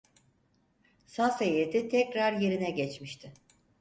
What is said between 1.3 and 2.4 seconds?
heyeti tekrar